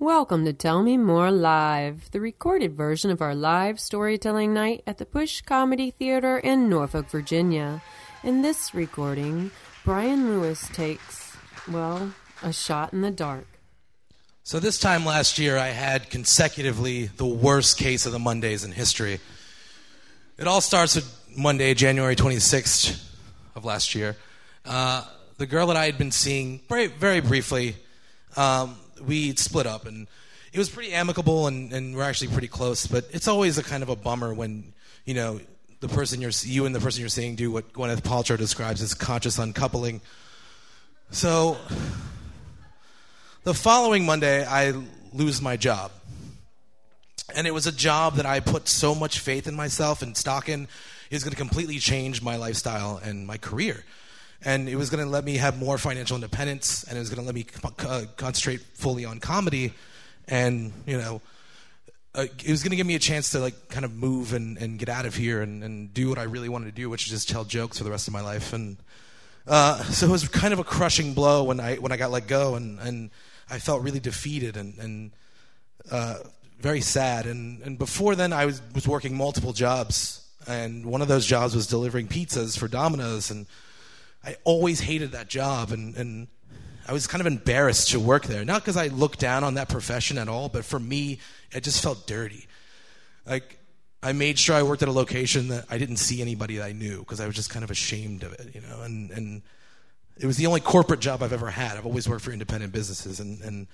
Welcome 0.00 0.46
to 0.46 0.54
Tell 0.54 0.82
Me 0.82 0.96
More 0.96 1.30
Live, 1.30 2.10
the 2.10 2.22
recorded 2.22 2.74
version 2.74 3.10
of 3.10 3.20
our 3.20 3.34
live 3.34 3.78
storytelling 3.78 4.54
night 4.54 4.82
at 4.86 4.96
the 4.96 5.04
Push 5.04 5.42
Comedy 5.42 5.90
Theater 5.90 6.38
in 6.38 6.70
Norfolk, 6.70 7.10
Virginia. 7.10 7.82
In 8.24 8.40
this 8.40 8.72
recording, 8.72 9.50
Brian 9.84 10.30
Lewis 10.30 10.66
takes, 10.72 11.36
well, 11.70 12.14
a 12.42 12.50
shot 12.50 12.94
in 12.94 13.02
the 13.02 13.10
dark. 13.10 13.46
So, 14.42 14.58
this 14.58 14.78
time 14.78 15.04
last 15.04 15.38
year, 15.38 15.58
I 15.58 15.68
had 15.68 16.08
consecutively 16.08 17.08
the 17.18 17.26
worst 17.26 17.76
case 17.76 18.06
of 18.06 18.12
the 18.12 18.18
Mondays 18.18 18.64
in 18.64 18.72
history. 18.72 19.20
It 20.38 20.46
all 20.46 20.62
starts 20.62 20.94
with 20.94 21.28
Monday, 21.36 21.74
January 21.74 22.16
26th 22.16 23.06
of 23.54 23.66
last 23.66 23.94
year. 23.94 24.16
Uh, 24.64 25.04
the 25.36 25.44
girl 25.44 25.66
that 25.66 25.76
I 25.76 25.84
had 25.84 25.98
been 25.98 26.10
seeing 26.10 26.62
very, 26.70 26.86
very 26.86 27.20
briefly, 27.20 27.76
um, 28.38 28.76
we 29.06 29.34
split 29.36 29.66
up, 29.66 29.86
and 29.86 30.06
it 30.52 30.58
was 30.58 30.68
pretty 30.68 30.92
amicable, 30.92 31.46
and, 31.46 31.72
and 31.72 31.96
we're 31.96 32.02
actually 32.02 32.28
pretty 32.28 32.48
close. 32.48 32.86
But 32.86 33.06
it's 33.12 33.28
always 33.28 33.58
a 33.58 33.62
kind 33.62 33.82
of 33.82 33.88
a 33.88 33.96
bummer 33.96 34.34
when 34.34 34.72
you 35.04 35.14
know 35.14 35.40
the 35.80 35.88
person 35.88 36.20
you're 36.20 36.32
you 36.42 36.66
and 36.66 36.74
the 36.74 36.80
person 36.80 37.00
you're 37.00 37.08
seeing 37.08 37.34
do 37.36 37.50
what 37.50 37.72
Gwyneth 37.72 38.02
Paltrow 38.02 38.36
describes 38.36 38.82
as 38.82 38.94
conscious 38.94 39.38
uncoupling. 39.38 40.00
So 41.10 41.56
the 43.42 43.54
following 43.54 44.04
Monday, 44.04 44.44
I 44.44 44.74
lose 45.12 45.40
my 45.40 45.56
job. 45.56 45.90
And 47.34 47.46
it 47.46 47.52
was 47.52 47.66
a 47.66 47.72
job 47.72 48.16
that 48.16 48.26
I 48.26 48.40
put 48.40 48.68
so 48.68 48.94
much 48.94 49.20
faith 49.20 49.46
in 49.46 49.54
myself 49.54 50.02
and 50.02 50.16
stock 50.16 50.48
in. 50.48 50.68
Was 51.10 51.24
going 51.24 51.32
to 51.32 51.36
completely 51.36 51.78
change 51.78 52.22
my 52.22 52.36
lifestyle 52.36 53.00
and 53.02 53.26
my 53.26 53.36
career. 53.36 53.84
And 54.42 54.68
it 54.68 54.76
was 54.76 54.88
going 54.88 55.04
to 55.04 55.10
let 55.10 55.24
me 55.24 55.36
have 55.36 55.58
more 55.58 55.76
financial 55.76 56.16
independence, 56.16 56.84
and 56.84 56.96
it 56.96 57.00
was 57.00 57.10
going 57.10 57.20
to 57.20 57.26
let 57.26 57.34
me 57.34 57.44
concentrate 58.16 58.60
fully 58.74 59.04
on 59.04 59.20
comedy. 59.20 59.74
And, 60.28 60.72
you 60.86 60.96
know, 60.96 61.20
uh, 62.14 62.26
it 62.42 62.50
was 62.50 62.62
going 62.62 62.70
to 62.70 62.76
give 62.76 62.86
me 62.86 62.94
a 62.94 63.00
chance 63.00 63.30
to, 63.32 63.38
like, 63.38 63.68
kind 63.68 63.84
of 63.84 63.94
move 63.94 64.32
and, 64.32 64.56
and 64.56 64.78
get 64.78 64.88
out 64.88 65.04
of 65.04 65.14
here 65.14 65.42
and, 65.42 65.62
and 65.62 65.92
do 65.92 66.08
what 66.08 66.18
I 66.18 66.22
really 66.22 66.48
wanted 66.48 66.66
to 66.66 66.72
do, 66.72 66.88
which 66.88 67.04
is 67.04 67.10
just 67.10 67.28
tell 67.28 67.44
jokes 67.44 67.78
for 67.78 67.84
the 67.84 67.90
rest 67.90 68.08
of 68.08 68.14
my 68.14 68.22
life. 68.22 68.54
And 68.54 68.78
uh, 69.46 69.82
so 69.84 70.06
it 70.06 70.10
was 70.10 70.26
kind 70.28 70.52
of 70.52 70.58
a 70.58 70.64
crushing 70.64 71.12
blow 71.12 71.44
when 71.44 71.60
I, 71.60 71.76
when 71.76 71.92
I 71.92 71.98
got 71.98 72.10
let 72.10 72.26
go, 72.26 72.54
and, 72.54 72.78
and 72.80 73.10
I 73.50 73.58
felt 73.58 73.82
really 73.82 74.00
defeated 74.00 74.56
and, 74.56 74.78
and 74.78 75.10
uh, 75.90 76.18
very 76.60 76.80
sad. 76.80 77.26
And, 77.26 77.60
and 77.62 77.78
before 77.78 78.14
then, 78.14 78.32
I 78.32 78.46
was, 78.46 78.62
was 78.74 78.88
working 78.88 79.16
multiple 79.16 79.52
jobs. 79.52 80.26
And 80.46 80.86
one 80.86 81.02
of 81.02 81.08
those 81.08 81.26
jobs 81.26 81.54
was 81.54 81.66
delivering 81.66 82.08
pizzas 82.08 82.58
for 82.58 82.68
Domino's. 82.68 83.30
And 83.30 83.46
I 84.24 84.36
always 84.44 84.80
hated 84.80 85.12
that 85.12 85.28
job. 85.28 85.72
And, 85.72 85.96
and 85.96 86.28
I 86.86 86.92
was 86.92 87.06
kind 87.06 87.20
of 87.20 87.26
embarrassed 87.26 87.90
to 87.90 88.00
work 88.00 88.24
there. 88.24 88.44
Not 88.44 88.62
because 88.62 88.76
I 88.76 88.88
looked 88.88 89.18
down 89.18 89.44
on 89.44 89.54
that 89.54 89.68
profession 89.68 90.18
at 90.18 90.28
all, 90.28 90.48
but 90.48 90.64
for 90.64 90.78
me, 90.78 91.20
it 91.52 91.62
just 91.62 91.82
felt 91.82 92.06
dirty. 92.06 92.46
Like, 93.26 93.58
I 94.02 94.12
made 94.12 94.38
sure 94.38 94.56
I 94.56 94.62
worked 94.62 94.82
at 94.82 94.88
a 94.88 94.92
location 94.92 95.48
that 95.48 95.66
I 95.70 95.76
didn't 95.76 95.96
see 95.96 96.22
anybody 96.22 96.56
that 96.56 96.64
I 96.64 96.72
knew 96.72 97.00
because 97.00 97.20
I 97.20 97.26
was 97.26 97.36
just 97.36 97.50
kind 97.50 97.62
of 97.64 97.70
ashamed 97.70 98.22
of 98.22 98.32
it, 98.32 98.54
you 98.54 98.62
know. 98.62 98.80
And, 98.82 99.10
and 99.10 99.42
it 100.16 100.26
was 100.26 100.36
the 100.36 100.46
only 100.46 100.60
corporate 100.60 101.00
job 101.00 101.22
I've 101.22 101.34
ever 101.34 101.50
had. 101.50 101.76
I've 101.76 101.86
always 101.86 102.08
worked 102.08 102.22
for 102.22 102.32
independent 102.32 102.72
businesses. 102.72 103.20
And, 103.20 103.40
and 103.42 103.66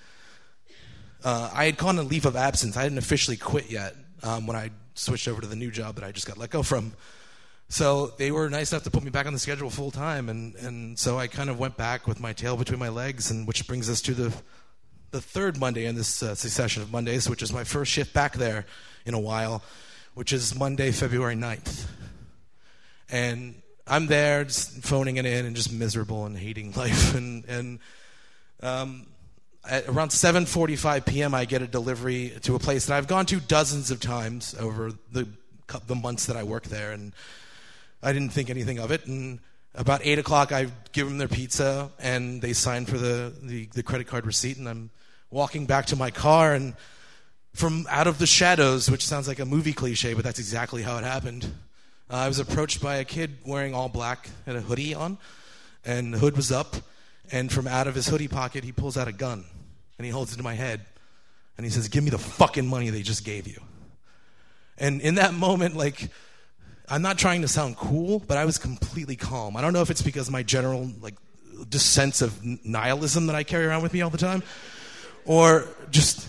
uh, 1.24 1.50
I 1.52 1.66
had 1.66 1.76
gone 1.76 1.98
on 1.98 2.08
leave 2.08 2.26
of 2.26 2.34
absence. 2.34 2.76
I 2.76 2.82
hadn't 2.82 2.98
officially 2.98 3.36
quit 3.36 3.70
yet 3.70 3.94
um, 4.22 4.46
when 4.46 4.56
I 4.56 4.70
switched 4.94 5.28
over 5.28 5.40
to 5.40 5.46
the 5.46 5.56
new 5.56 5.70
job 5.70 5.94
that 5.96 6.04
I 6.04 6.12
just 6.12 6.26
got 6.26 6.38
let 6.38 6.50
go 6.50 6.62
from. 6.62 6.92
So 7.68 8.12
they 8.18 8.30
were 8.30 8.48
nice 8.48 8.72
enough 8.72 8.84
to 8.84 8.90
put 8.90 9.02
me 9.02 9.10
back 9.10 9.26
on 9.26 9.32
the 9.32 9.38
schedule 9.38 9.70
full 9.70 9.90
time, 9.90 10.28
and, 10.28 10.54
and 10.56 10.98
so 10.98 11.18
I 11.18 11.26
kind 11.26 11.50
of 11.50 11.58
went 11.58 11.76
back 11.76 12.06
with 12.06 12.20
my 12.20 12.32
tail 12.32 12.56
between 12.56 12.78
my 12.78 12.88
legs, 12.88 13.30
and 13.30 13.46
which 13.46 13.66
brings 13.66 13.90
us 13.90 14.00
to 14.02 14.14
the 14.14 14.34
the 15.12 15.20
third 15.20 15.58
Monday 15.58 15.86
in 15.86 15.94
this 15.94 16.22
uh, 16.22 16.34
succession 16.34 16.82
of 16.82 16.92
Mondays, 16.92 17.30
which 17.30 17.42
is 17.42 17.52
my 17.52 17.64
first 17.64 17.92
shift 17.92 18.12
back 18.12 18.34
there 18.34 18.66
in 19.04 19.14
a 19.14 19.20
while, 19.20 19.62
which 20.14 20.32
is 20.32 20.54
Monday, 20.54 20.90
February 20.90 21.36
9th. 21.36 21.86
And 23.08 23.62
I'm 23.86 24.08
there 24.08 24.44
just 24.44 24.82
phoning 24.82 25.16
it 25.16 25.24
in 25.24 25.46
and 25.46 25.54
just 25.54 25.72
miserable 25.72 26.26
and 26.26 26.36
hating 26.36 26.72
life. 26.76 27.14
And, 27.14 27.44
and 27.46 27.78
um, 28.62 29.06
at 29.68 29.88
around 29.88 30.10
7:45 30.10 31.06
p.m., 31.06 31.34
I 31.34 31.44
get 31.44 31.62
a 31.62 31.66
delivery 31.66 32.32
to 32.42 32.54
a 32.54 32.58
place 32.58 32.86
that 32.86 32.96
I've 32.96 33.06
gone 33.06 33.26
to 33.26 33.40
dozens 33.40 33.90
of 33.90 34.00
times 34.00 34.54
over 34.58 34.92
the 35.12 35.28
the 35.86 35.94
months 35.94 36.26
that 36.26 36.36
I 36.36 36.42
work 36.42 36.64
there, 36.64 36.92
and 36.92 37.12
I 38.06 38.12
didn't 38.12 38.30
think 38.30 38.50
anything 38.50 38.78
of 38.78 38.92
it. 38.92 39.04
And 39.06 39.40
about 39.74 40.00
eight 40.04 40.20
o'clock, 40.20 40.52
I 40.52 40.68
give 40.92 41.08
them 41.08 41.18
their 41.18 41.26
pizza, 41.26 41.90
and 41.98 42.40
they 42.40 42.52
sign 42.52 42.86
for 42.86 42.98
the, 42.98 43.34
the, 43.42 43.66
the 43.74 43.82
credit 43.82 44.06
card 44.06 44.26
receipt, 44.26 44.58
and 44.58 44.68
I'm 44.68 44.90
walking 45.32 45.66
back 45.66 45.86
to 45.86 45.96
my 45.96 46.12
car, 46.12 46.54
and 46.54 46.74
from 47.52 47.84
out 47.90 48.06
of 48.06 48.18
the 48.18 48.26
shadows, 48.26 48.88
which 48.88 49.04
sounds 49.04 49.26
like 49.26 49.40
a 49.40 49.44
movie 49.44 49.72
cliche, 49.72 50.14
but 50.14 50.22
that's 50.22 50.38
exactly 50.38 50.82
how 50.82 50.96
it 50.98 51.02
happened. 51.02 51.52
Uh, 52.08 52.18
I 52.18 52.28
was 52.28 52.38
approached 52.38 52.80
by 52.80 52.96
a 52.96 53.04
kid 53.04 53.38
wearing 53.44 53.74
all 53.74 53.88
black 53.88 54.30
and 54.46 54.56
a 54.56 54.60
hoodie 54.60 54.94
on, 54.94 55.18
and 55.84 56.14
the 56.14 56.18
hood 56.18 56.36
was 56.36 56.52
up, 56.52 56.76
and 57.32 57.50
from 57.50 57.66
out 57.66 57.88
of 57.88 57.96
his 57.96 58.06
hoodie 58.06 58.28
pocket, 58.28 58.62
he 58.62 58.70
pulls 58.70 58.96
out 58.96 59.08
a 59.08 59.12
gun 59.12 59.44
and 59.98 60.04
he 60.04 60.12
holds 60.12 60.32
it 60.32 60.36
to 60.36 60.44
my 60.44 60.54
head 60.54 60.82
and 61.56 61.66
he 61.66 61.70
says, 61.70 61.88
Give 61.88 62.04
me 62.04 62.10
the 62.10 62.18
fucking 62.18 62.66
money 62.68 62.90
they 62.90 63.02
just 63.02 63.24
gave 63.24 63.48
you. 63.48 63.60
And 64.78 65.00
in 65.00 65.16
that 65.16 65.34
moment, 65.34 65.76
like, 65.76 66.08
I'm 66.88 67.02
not 67.02 67.18
trying 67.18 67.42
to 67.42 67.48
sound 67.48 67.76
cool, 67.76 68.20
but 68.20 68.36
I 68.36 68.44
was 68.44 68.58
completely 68.58 69.16
calm. 69.16 69.56
I 69.56 69.60
don't 69.60 69.72
know 69.72 69.82
if 69.82 69.90
it's 69.90 70.02
because 70.02 70.28
of 70.28 70.32
my 70.32 70.42
general, 70.42 70.90
like, 71.00 71.14
just 71.70 71.92
sense 71.92 72.22
of 72.22 72.38
nihilism 72.64 73.26
that 73.26 73.36
I 73.36 73.42
carry 73.42 73.66
around 73.66 73.82
with 73.82 73.92
me 73.92 74.02
all 74.02 74.10
the 74.10 74.18
time, 74.18 74.42
or 75.24 75.66
just, 75.90 76.28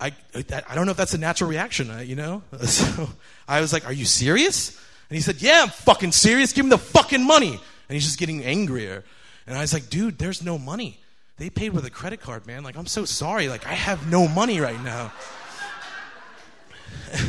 I, 0.00 0.12
I 0.34 0.74
don't 0.74 0.86
know 0.86 0.92
if 0.92 0.96
that's 0.96 1.14
a 1.14 1.18
natural 1.18 1.50
reaction, 1.50 1.90
uh, 1.90 1.98
you 1.98 2.16
know? 2.16 2.42
So 2.66 3.08
I 3.48 3.60
was 3.60 3.72
like, 3.72 3.84
Are 3.86 3.92
you 3.92 4.04
serious? 4.04 4.70
And 5.08 5.16
he 5.16 5.22
said, 5.22 5.42
Yeah, 5.42 5.62
I'm 5.62 5.68
fucking 5.68 6.12
serious. 6.12 6.52
Give 6.52 6.64
me 6.64 6.70
the 6.70 6.78
fucking 6.78 7.24
money. 7.24 7.52
And 7.52 7.94
he's 7.94 8.04
just 8.04 8.18
getting 8.18 8.44
angrier. 8.44 9.04
And 9.46 9.58
I 9.58 9.60
was 9.60 9.72
like, 9.72 9.90
Dude, 9.90 10.18
there's 10.18 10.42
no 10.42 10.56
money 10.58 11.00
they 11.40 11.48
paid 11.48 11.72
with 11.72 11.86
a 11.86 11.90
credit 11.90 12.20
card, 12.20 12.46
man. 12.46 12.62
Like, 12.62 12.76
I'm 12.76 12.86
so 12.86 13.06
sorry. 13.06 13.48
Like, 13.48 13.66
I 13.66 13.72
have 13.72 14.10
no 14.10 14.28
money 14.28 14.60
right 14.60 14.80
now. 14.84 15.10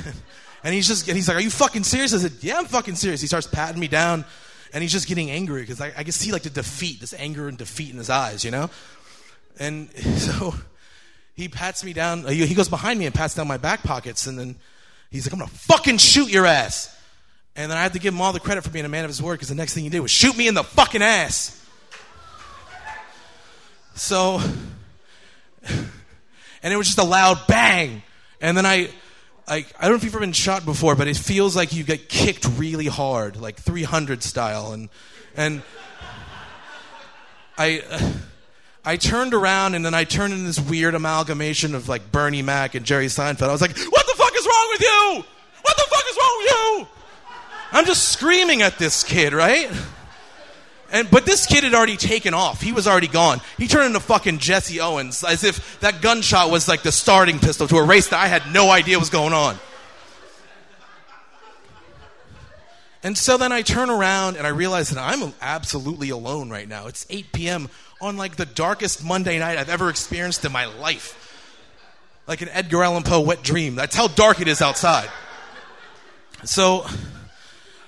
and 0.64 0.74
he's 0.74 0.88
just, 0.88 1.08
and 1.08 1.16
he's 1.16 1.28
like, 1.28 1.38
Are 1.38 1.42
you 1.42 1.50
fucking 1.50 1.84
serious? 1.84 2.14
I 2.14 2.18
said, 2.18 2.34
Yeah, 2.42 2.58
I'm 2.58 2.66
fucking 2.66 2.96
serious. 2.96 3.22
He 3.22 3.28
starts 3.28 3.48
patting 3.48 3.80
me 3.80 3.88
down, 3.88 4.26
and 4.74 4.82
he's 4.82 4.92
just 4.92 5.08
getting 5.08 5.32
angry 5.32 5.62
because 5.62 5.82
I, 5.82 5.88
I 5.98 6.04
can 6.04 6.12
see 6.12 6.32
like 6.32 6.44
the 6.44 6.50
defeat, 6.50 7.00
this 7.00 7.14
anger 7.14 7.48
and 7.48 7.58
defeat 7.58 7.92
in 7.92 7.98
his 7.98 8.10
eyes, 8.10 8.44
you 8.44 8.52
know? 8.52 8.70
And 9.60 9.90
so 10.18 10.54
he 11.34 11.48
pats 11.48 11.84
me 11.84 11.94
down. 11.94 12.26
He 12.26 12.54
goes 12.54 12.70
behind 12.70 13.00
me 13.00 13.06
and 13.06 13.16
pats 13.16 13.36
down 13.36 13.48
my 13.48 13.58
back 13.58 13.84
pockets, 13.84 14.28
and 14.28 14.38
then 14.38 14.56
he's 15.10 15.26
like, 15.26 15.34
I'm 15.34 15.40
gonna 15.40 15.52
fucking 15.52 15.98
shoot 15.98 16.30
your 16.30 16.46
ass. 16.46 16.98
And 17.56 17.70
then 17.70 17.78
I 17.78 17.84
had 17.84 17.94
to 17.94 18.00
give 18.00 18.14
him 18.14 18.22
all 18.22 18.32
the 18.32 18.40
credit 18.40 18.64
for 18.64 18.70
being 18.70 18.86
a 18.86 18.90
man 18.90 19.04
of 19.04 19.10
his 19.10 19.22
word 19.22 19.34
because 19.34 19.50
the 19.50 19.56
next 19.56 19.74
thing 19.74 19.84
he 19.84 19.90
did 19.90 20.00
was 20.00 20.12
shoot 20.12 20.38
me 20.38 20.48
in 20.48 20.54
the 20.54 20.64
fucking 20.64 21.02
ass. 21.02 21.58
So, 23.94 24.40
and 25.68 26.74
it 26.74 26.78
was 26.78 26.88
just 26.88 26.98
a 26.98 27.04
loud 27.04 27.46
bang. 27.48 28.04
And 28.40 28.56
then 28.56 28.66
I, 28.66 28.90
I, 29.52 29.66
I 29.78 29.82
don't 29.82 29.92
know 29.92 29.96
if 29.98 30.06
you've 30.06 30.14
ever 30.14 30.22
been 30.22 30.32
shot 30.32 30.64
before, 30.64 30.96
but 30.96 31.10
it 31.10 31.18
feels 31.18 31.58
like 31.58 31.74
you 31.74 31.84
get 31.84 32.08
kicked 32.08 32.48
really 32.56 32.86
hard, 32.86 33.36
like 33.36 33.58
300 33.58 34.24
style. 34.24 34.72
And, 34.72 34.88
and 35.36 35.62
I, 37.58 37.84
I 38.86 38.96
turned 38.96 39.34
around 39.34 39.76
and 39.76 39.86
then 39.86 39.94
I 39.94 40.06
turned 40.06 40.32
into 40.32 40.46
this 40.46 40.58
weird 40.58 40.96
amalgamation 40.96 41.76
of 41.76 41.90
like 41.90 42.14
Bernie 42.14 42.42
Mac 42.42 42.76
and 42.76 42.86
Jerry 42.86 43.08
Seinfeld. 43.08 43.50
I 43.50 43.52
was 43.52 43.60
like, 43.60 43.78
what 43.78 44.08
the 44.08 44.14
fuck 44.16 44.34
is 44.34 44.46
wrong 44.46 44.68
with 44.72 44.82
you? 44.82 45.26
What 45.64 45.76
the 45.76 45.86
fuck 45.90 46.04
is 46.10 46.18
wrong 46.18 46.36
with 46.38 46.50
you? 46.50 46.88
I'm 47.74 47.86
just 47.86 48.08
screaming 48.08 48.62
at 48.62 48.78
this 48.78 49.04
kid, 49.04 49.34
right? 49.34 49.70
And, 50.92 51.10
but 51.10 51.26
this 51.26 51.46
kid 51.46 51.64
had 51.64 51.74
already 51.74 51.96
taken 51.96 52.34
off. 52.34 52.62
He 52.62 52.74
was 52.74 52.86
already 52.86 53.08
gone. 53.08 53.40
He 53.58 53.68
turned 53.68 53.88
into 53.88 54.02
fucking 54.02 54.40
Jesse 54.40 54.82
Owens 54.82 55.24
as 55.24 55.44
if 55.46 55.80
that 55.80 56.02
gunshot 56.02 56.52
was 56.52 56.68
like 56.68 56.84
the 56.84 56.92
starting 56.92 57.40
pistol 57.40 57.68
to 57.70 57.78
a 57.78 57.84
race 57.84 58.10
that 58.10 58.20
I 58.20 58.28
had 58.28 58.52
no 58.54 58.70
idea 58.70 59.00
was 59.00 59.10
going 59.10 59.34
on. 59.34 59.58
And 63.04 63.18
so 63.18 63.38
then 63.38 63.52
I 63.52 63.62
turn 63.62 63.90
around 63.90 64.36
and 64.36 64.46
I 64.46 64.50
realize 64.50 64.90
that 64.90 65.00
I'm 65.00 65.34
absolutely 65.42 66.10
alone 66.10 66.50
right 66.50 66.68
now. 66.68 66.88
It's 66.88 67.06
8 67.10 67.32
p.m. 67.32 67.70
on 68.00 68.18
like 68.18 68.36
the 68.36 68.46
darkest 68.46 69.04
Monday 69.04 69.40
night 69.40 69.58
I've 69.58 69.70
ever 69.70 69.90
experienced 69.90 70.46
in 70.46 70.52
my 70.52 70.66
life. 70.66 71.18
Like 72.28 72.42
an 72.42 72.50
Edgar 72.50 72.84
Allan 72.84 73.04
Poe 73.04 73.22
wet 73.22 73.42
dream. 73.44 73.76
That's 73.76 73.96
how 73.96 74.08
dark 74.08 74.40
it 74.42 74.48
is 74.48 74.62
outside. 74.62 75.10
So 76.44 76.86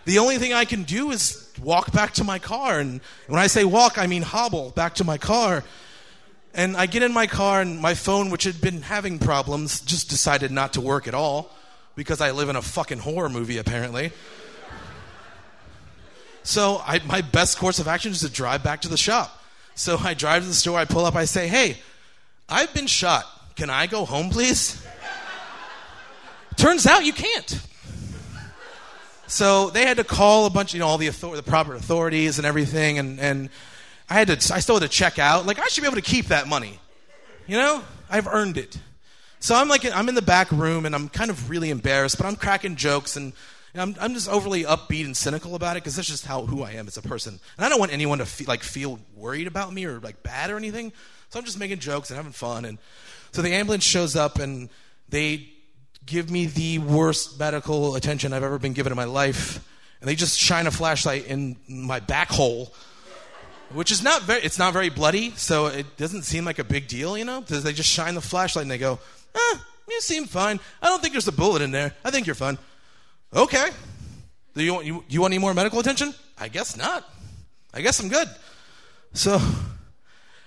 the 0.05 0.19
only 0.19 0.37
thing 0.37 0.53
I 0.53 0.65
can 0.65 0.83
do 0.83 1.11
is 1.11 1.42
walk 1.63 1.91
back 1.91 2.13
to 2.15 2.23
my 2.23 2.39
car. 2.39 2.79
And 2.79 3.01
when 3.27 3.39
I 3.39 3.47
say 3.47 3.63
walk, 3.63 3.97
I 3.97 4.07
mean 4.07 4.21
hobble 4.21 4.71
back 4.71 4.95
to 4.95 5.03
my 5.03 5.17
car. 5.17 5.63
And 6.53 6.77
I 6.77 6.85
get 6.85 7.01
in 7.01 7.13
my 7.13 7.25
car, 7.25 7.61
and 7.61 7.79
my 7.79 7.95
phone, 7.95 8.29
which 8.29 8.43
had 8.43 8.61
been 8.61 8.83
having 8.83 9.17
problems, 9.17 9.81
just 9.81 10.09
decided 10.09 10.51
not 10.51 10.73
to 10.73 10.81
work 10.81 11.07
at 11.07 11.15
all 11.15 11.49
because 11.95 12.21
I 12.21 12.31
live 12.31 12.49
in 12.49 12.55
a 12.55 12.61
fucking 12.61 12.99
horror 12.99 13.29
movie, 13.29 13.57
apparently. 13.57 14.11
So 16.43 16.81
I, 16.85 16.99
my 17.05 17.21
best 17.21 17.57
course 17.57 17.79
of 17.79 17.87
action 17.87 18.11
is 18.11 18.19
to 18.19 18.29
drive 18.29 18.63
back 18.63 18.81
to 18.81 18.87
the 18.89 18.97
shop. 18.97 19.41
So 19.73 19.97
I 19.97 20.13
drive 20.13 20.43
to 20.43 20.47
the 20.47 20.53
store, 20.53 20.77
I 20.77 20.85
pull 20.85 21.05
up, 21.05 21.15
I 21.15 21.25
say, 21.25 21.47
hey, 21.47 21.77
I've 22.47 22.73
been 22.73 22.85
shot 22.85 23.25
can 23.55 23.69
I 23.69 23.87
go 23.87 24.05
home, 24.05 24.29
please? 24.29 24.83
Turns 26.55 26.85
out 26.85 27.05
you 27.05 27.13
can't. 27.13 27.61
So 29.27 29.69
they 29.69 29.85
had 29.85 29.97
to 29.97 30.03
call 30.03 30.45
a 30.45 30.49
bunch, 30.49 30.73
you 30.73 30.79
know, 30.79 30.87
all 30.87 30.97
the 30.97 31.09
author- 31.09 31.35
the 31.35 31.43
proper 31.43 31.75
authorities 31.75 32.37
and 32.37 32.45
everything, 32.45 32.99
and, 32.99 33.19
and 33.19 33.49
I 34.09 34.15
had 34.15 34.27
to, 34.27 34.53
I 34.53 34.59
still 34.59 34.75
had 34.75 34.83
to 34.83 34.89
check 34.89 35.17
out. 35.17 35.45
Like 35.45 35.59
I 35.59 35.67
should 35.67 35.81
be 35.81 35.87
able 35.87 35.95
to 35.95 36.01
keep 36.01 36.27
that 36.27 36.47
money, 36.47 36.79
you 37.47 37.57
know? 37.57 37.83
I've 38.09 38.27
earned 38.27 38.57
it. 38.57 38.77
So 39.39 39.55
I'm 39.55 39.67
like, 39.67 39.85
I'm 39.85 40.07
in 40.07 40.15
the 40.15 40.21
back 40.21 40.51
room 40.51 40.85
and 40.85 40.93
I'm 40.93 41.09
kind 41.09 41.31
of 41.31 41.49
really 41.49 41.69
embarrassed, 41.69 42.17
but 42.17 42.27
I'm 42.27 42.35
cracking 42.35 42.75
jokes 42.75 43.15
and 43.15 43.33
I'm, 43.75 43.95
I'm 43.99 44.13
just 44.13 44.29
overly 44.29 44.63
upbeat 44.63 45.05
and 45.05 45.17
cynical 45.17 45.55
about 45.55 45.77
it 45.77 45.83
because 45.83 45.95
that's 45.95 46.07
just 46.07 46.25
how 46.25 46.45
who 46.45 46.61
I 46.61 46.73
am 46.73 46.87
as 46.87 46.97
a 46.97 47.01
person. 47.01 47.39
And 47.57 47.65
I 47.65 47.69
don't 47.69 47.79
want 47.79 47.91
anyone 47.91 48.19
to 48.19 48.25
feel, 48.25 48.47
like 48.47 48.61
feel 48.61 48.99
worried 49.15 49.47
about 49.47 49.73
me 49.73 49.85
or 49.85 49.99
like 49.99 50.21
bad 50.21 50.51
or 50.51 50.57
anything. 50.57 50.93
So 51.29 51.39
I'm 51.39 51.45
just 51.45 51.57
making 51.57 51.79
jokes 51.79 52.11
and 52.11 52.17
having 52.17 52.33
fun. 52.33 52.65
And 52.65 52.77
so 53.31 53.41
the 53.41 53.49
ambulance 53.49 53.83
shows 53.83 54.15
up 54.15 54.37
and 54.37 54.69
they 55.09 55.52
give 56.05 56.29
me 56.29 56.45
the 56.45 56.79
worst 56.79 57.39
medical 57.39 57.95
attention 57.95 58.33
I've 58.33 58.43
ever 58.43 58.59
been 58.59 58.73
given 58.73 58.91
in 58.91 58.97
my 58.97 59.05
life. 59.05 59.67
And 60.01 60.09
they 60.09 60.15
just 60.15 60.37
shine 60.37 60.67
a 60.67 60.71
flashlight 60.71 61.27
in 61.27 61.55
my 61.67 61.99
back 61.99 62.29
hole, 62.29 62.73
which 63.71 63.91
is 63.91 64.03
not 64.03 64.23
very, 64.23 64.41
it's 64.41 64.59
not 64.59 64.73
very 64.73 64.89
bloody, 64.89 65.31
so 65.31 65.67
it 65.67 65.97
doesn't 65.97 66.23
seem 66.23 66.43
like 66.43 66.59
a 66.59 66.63
big 66.63 66.87
deal, 66.87 67.17
you 67.17 67.23
know? 67.23 67.39
Because 67.39 67.63
they 67.63 67.71
just 67.71 67.89
shine 67.89 68.15
the 68.15 68.21
flashlight 68.21 68.63
and 68.63 68.71
they 68.71 68.77
go, 68.77 68.99
eh, 69.33 69.57
you 69.89 70.01
seem 70.01 70.25
fine. 70.25 70.59
I 70.81 70.87
don't 70.87 71.01
think 71.01 71.13
there's 71.13 71.27
a 71.27 71.31
bullet 71.31 71.61
in 71.61 71.71
there. 71.71 71.93
I 72.03 72.11
think 72.11 72.27
you're 72.27 72.35
fine. 72.35 72.57
Okay. 73.33 73.69
Do 74.55 74.63
you 74.63 74.73
want, 74.73 74.85
you, 74.85 75.03
you 75.07 75.21
want 75.21 75.33
any 75.33 75.39
more 75.39 75.53
medical 75.53 75.79
attention? 75.79 76.13
I 76.37 76.47
guess 76.47 76.77
not. 76.77 77.09
I 77.73 77.81
guess 77.81 77.99
I'm 77.99 78.09
good. 78.09 78.27
So, 79.13 79.39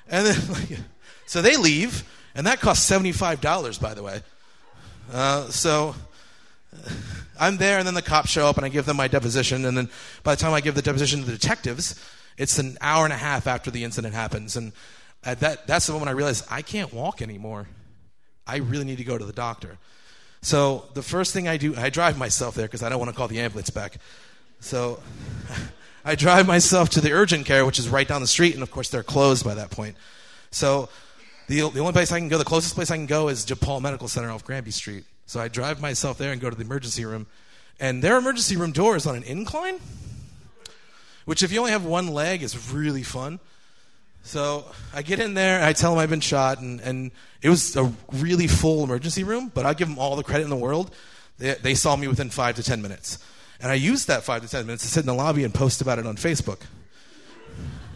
and 0.08 0.26
then, 0.26 0.84
so 1.26 1.42
they 1.42 1.56
leave, 1.56 2.04
and 2.34 2.46
that 2.46 2.60
costs 2.60 2.88
$75, 2.90 3.80
by 3.80 3.94
the 3.94 4.02
way. 4.02 4.22
Uh, 5.12 5.48
so 5.48 5.94
I'm 7.38 7.56
there, 7.56 7.78
and 7.78 7.86
then 7.86 7.94
the 7.94 8.02
cops 8.02 8.30
show 8.30 8.46
up, 8.46 8.56
and 8.56 8.66
I 8.66 8.68
give 8.68 8.86
them 8.86 8.96
my 8.96 9.08
deposition. 9.08 9.64
And 9.64 9.76
then 9.76 9.88
by 10.22 10.34
the 10.34 10.40
time 10.40 10.52
I 10.52 10.60
give 10.60 10.74
the 10.74 10.82
deposition 10.82 11.20
to 11.20 11.26
the 11.26 11.32
detectives, 11.32 12.00
it's 12.36 12.58
an 12.58 12.76
hour 12.80 13.04
and 13.04 13.12
a 13.12 13.16
half 13.16 13.46
after 13.46 13.70
the 13.70 13.84
incident 13.84 14.14
happens. 14.14 14.56
And 14.56 14.72
at 15.24 15.40
that, 15.40 15.66
that's 15.66 15.86
the 15.86 15.92
moment 15.92 16.08
I 16.08 16.12
realized 16.12 16.44
I 16.50 16.62
can't 16.62 16.92
walk 16.92 17.22
anymore. 17.22 17.68
I 18.46 18.56
really 18.56 18.84
need 18.84 18.98
to 18.98 19.04
go 19.04 19.18
to 19.18 19.24
the 19.24 19.32
doctor. 19.32 19.78
So 20.42 20.84
the 20.94 21.02
first 21.02 21.32
thing 21.32 21.48
I 21.48 21.56
do, 21.56 21.74
I 21.76 21.90
drive 21.90 22.16
myself 22.16 22.54
there 22.54 22.66
because 22.66 22.82
I 22.82 22.88
don't 22.88 22.98
want 22.98 23.10
to 23.10 23.16
call 23.16 23.28
the 23.28 23.40
ambulance 23.40 23.70
back. 23.70 23.98
So 24.60 25.00
I 26.04 26.14
drive 26.14 26.46
myself 26.46 26.90
to 26.90 27.00
the 27.00 27.12
urgent 27.12 27.46
care, 27.46 27.66
which 27.66 27.78
is 27.78 27.88
right 27.88 28.06
down 28.06 28.20
the 28.20 28.28
street, 28.28 28.54
and 28.54 28.62
of 28.62 28.70
course 28.70 28.88
they're 28.88 29.02
closed 29.02 29.44
by 29.44 29.54
that 29.54 29.70
point. 29.70 29.96
So 30.50 30.88
the, 31.48 31.68
the 31.70 31.80
only 31.80 31.92
place 31.92 32.12
I 32.12 32.18
can 32.18 32.28
go, 32.28 32.38
the 32.38 32.44
closest 32.44 32.74
place 32.74 32.90
I 32.90 32.96
can 32.96 33.06
go 33.06 33.28
is 33.28 33.46
DePaul 33.46 33.80
Medical 33.80 34.08
Center 34.08 34.30
off 34.30 34.44
Granby 34.44 34.70
Street. 34.70 35.04
So 35.26 35.40
I 35.40 35.48
drive 35.48 35.80
myself 35.80 36.18
there 36.18 36.32
and 36.32 36.40
go 36.40 36.50
to 36.50 36.56
the 36.56 36.64
emergency 36.64 37.04
room. 37.04 37.26
And 37.78 38.02
their 38.02 38.16
emergency 38.16 38.56
room 38.56 38.72
door 38.72 38.96
is 38.96 39.06
on 39.06 39.16
an 39.16 39.22
incline, 39.22 39.80
which, 41.24 41.42
if 41.42 41.52
you 41.52 41.58
only 41.58 41.72
have 41.72 41.84
one 41.84 42.08
leg, 42.08 42.42
is 42.42 42.72
really 42.72 43.02
fun. 43.02 43.38
So 44.22 44.64
I 44.94 45.02
get 45.02 45.20
in 45.20 45.34
there, 45.34 45.62
I 45.62 45.72
tell 45.72 45.92
them 45.92 46.00
I've 46.00 46.10
been 46.10 46.20
shot, 46.20 46.60
and, 46.60 46.80
and 46.80 47.10
it 47.42 47.48
was 47.48 47.76
a 47.76 47.92
really 48.12 48.48
full 48.48 48.82
emergency 48.82 49.24
room, 49.24 49.52
but 49.54 49.66
I 49.66 49.74
give 49.74 49.88
them 49.88 49.98
all 49.98 50.16
the 50.16 50.24
credit 50.24 50.44
in 50.44 50.50
the 50.50 50.56
world. 50.56 50.92
They, 51.38 51.54
they 51.54 51.74
saw 51.74 51.94
me 51.94 52.08
within 52.08 52.30
five 52.30 52.56
to 52.56 52.62
ten 52.62 52.82
minutes. 52.82 53.18
And 53.60 53.70
I 53.70 53.74
used 53.74 54.08
that 54.08 54.24
five 54.24 54.42
to 54.42 54.48
ten 54.48 54.66
minutes 54.66 54.82
to 54.82 54.88
sit 54.88 55.00
in 55.00 55.06
the 55.06 55.14
lobby 55.14 55.44
and 55.44 55.54
post 55.54 55.80
about 55.80 55.98
it 55.98 56.06
on 56.06 56.16
Facebook. 56.16 56.60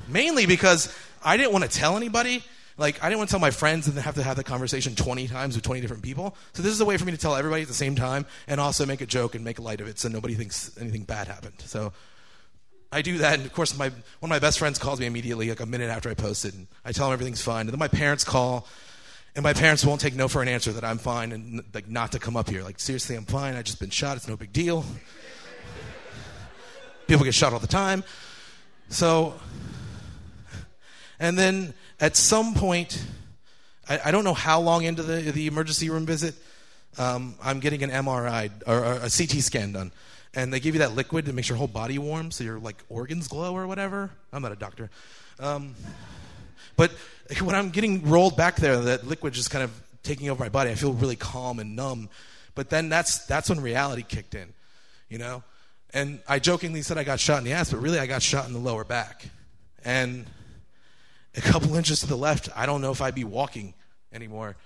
Mainly 0.08 0.46
because 0.46 0.94
I 1.24 1.36
didn't 1.36 1.52
want 1.52 1.64
to 1.64 1.70
tell 1.70 1.96
anybody 1.96 2.44
like, 2.76 3.02
I 3.02 3.08
didn't 3.08 3.18
want 3.18 3.30
to 3.30 3.32
tell 3.32 3.40
my 3.40 3.50
friends 3.50 3.86
and 3.86 3.96
then 3.96 4.04
have 4.04 4.14
to 4.14 4.22
have 4.22 4.36
the 4.36 4.44
conversation 4.44 4.94
20 4.94 5.28
times 5.28 5.54
with 5.54 5.64
20 5.64 5.80
different 5.80 6.02
people. 6.02 6.36
So 6.52 6.62
this 6.62 6.72
is 6.72 6.80
a 6.80 6.84
way 6.84 6.96
for 6.96 7.04
me 7.04 7.12
to 7.12 7.18
tell 7.18 7.36
everybody 7.36 7.62
at 7.62 7.68
the 7.68 7.74
same 7.74 7.96
time 7.96 8.26
and 8.46 8.60
also 8.60 8.86
make 8.86 9.00
a 9.00 9.06
joke 9.06 9.34
and 9.34 9.44
make 9.44 9.58
light 9.58 9.80
of 9.80 9.88
it 9.88 9.98
so 9.98 10.08
nobody 10.08 10.34
thinks 10.34 10.76
anything 10.80 11.04
bad 11.04 11.28
happened. 11.28 11.60
So 11.60 11.92
I 12.92 13.02
do 13.02 13.18
that, 13.18 13.34
and 13.38 13.46
of 13.46 13.52
course, 13.52 13.76
my, 13.78 13.88
one 13.88 13.94
of 14.22 14.28
my 14.30 14.40
best 14.40 14.58
friends 14.58 14.78
calls 14.78 14.98
me 14.98 15.06
immediately, 15.06 15.48
like 15.48 15.60
a 15.60 15.66
minute 15.66 15.90
after 15.90 16.10
I 16.10 16.14
post 16.14 16.44
it, 16.44 16.54
and 16.54 16.66
I 16.84 16.90
tell 16.90 17.06
him 17.06 17.12
everything's 17.12 17.40
fine. 17.40 17.62
And 17.62 17.70
then 17.70 17.78
my 17.78 17.86
parents 17.86 18.24
call, 18.24 18.66
and 19.36 19.44
my 19.44 19.52
parents 19.52 19.84
won't 19.84 20.00
take 20.00 20.14
no 20.14 20.26
for 20.26 20.42
an 20.42 20.48
answer 20.48 20.72
that 20.72 20.82
I'm 20.82 20.98
fine 20.98 21.30
and 21.30 21.62
like 21.72 21.88
not 21.88 22.12
to 22.12 22.18
come 22.18 22.36
up 22.36 22.48
here. 22.50 22.64
Like, 22.64 22.80
seriously, 22.80 23.14
I'm 23.14 23.26
fine. 23.26 23.54
I 23.54 23.62
just 23.62 23.78
been 23.78 23.90
shot. 23.90 24.16
It's 24.16 24.26
no 24.26 24.36
big 24.36 24.52
deal. 24.52 24.84
People 27.06 27.24
get 27.24 27.34
shot 27.34 27.52
all 27.52 27.60
the 27.60 27.68
time. 27.68 28.02
So, 28.88 29.34
and 31.20 31.38
then 31.38 31.74
at 32.00 32.16
some 32.16 32.54
point, 32.54 33.02
I, 33.88 34.00
I, 34.06 34.10
don't 34.10 34.24
know 34.24 34.34
how 34.34 34.60
long 34.60 34.84
into 34.84 35.02
the, 35.02 35.30
the 35.30 35.46
emergency 35.46 35.90
room 35.90 36.06
visit, 36.06 36.34
um, 36.98 37.34
I'm 37.42 37.60
getting 37.60 37.82
an 37.82 37.90
MRI 37.90 38.50
or, 38.66 38.78
or, 38.78 38.92
a 38.94 39.10
CT 39.10 39.42
scan 39.42 39.72
done. 39.72 39.92
And 40.32 40.52
they 40.52 40.60
give 40.60 40.74
you 40.74 40.80
that 40.80 40.94
liquid 40.94 41.26
that 41.26 41.34
makes 41.34 41.48
your 41.48 41.58
whole 41.58 41.66
body 41.66 41.98
warm 41.98 42.30
so 42.30 42.44
your 42.44 42.58
like 42.58 42.76
organs 42.88 43.28
glow 43.28 43.54
or 43.56 43.66
whatever. 43.66 44.10
I'm 44.32 44.42
not 44.42 44.52
a 44.52 44.56
doctor. 44.56 44.90
Um, 45.38 45.74
but 46.76 46.92
when 47.42 47.54
I'm 47.54 47.70
getting 47.70 48.08
rolled 48.08 48.36
back 48.36 48.56
there, 48.56 48.78
that 48.78 49.06
liquid 49.06 49.34
just 49.34 49.50
kind 49.50 49.64
of 49.64 49.70
taking 50.02 50.30
over 50.30 50.42
my 50.42 50.48
body, 50.48 50.70
I 50.70 50.74
feel 50.74 50.92
really 50.92 51.16
calm 51.16 51.58
and 51.58 51.76
numb. 51.76 52.08
But 52.54 52.70
then 52.70 52.88
that's, 52.88 53.26
that's 53.26 53.48
when 53.48 53.60
reality 53.60 54.02
kicked 54.02 54.34
in, 54.34 54.52
you 55.08 55.18
know? 55.18 55.42
And 55.92 56.20
I 56.28 56.38
jokingly 56.38 56.82
said 56.82 56.96
I 56.96 57.04
got 57.04 57.20
shot 57.20 57.38
in 57.38 57.44
the 57.44 57.52
ass, 57.52 57.70
but 57.70 57.80
really 57.80 57.98
I 57.98 58.06
got 58.06 58.22
shot 58.22 58.46
in 58.46 58.52
the 58.52 58.60
lower 58.60 58.84
back. 58.84 59.24
And 59.84 60.26
a 61.36 61.40
couple 61.40 61.74
inches 61.74 62.00
to 62.00 62.06
the 62.06 62.16
left, 62.16 62.48
I 62.56 62.66
don't 62.66 62.80
know 62.80 62.90
if 62.90 63.00
I'd 63.00 63.14
be 63.14 63.24
walking 63.24 63.74
anymore. 64.12 64.56